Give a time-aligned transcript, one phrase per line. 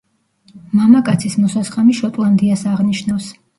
[0.79, 3.33] მამაკაცის მოსასხამი შოტლანდიას აღნიშნავს.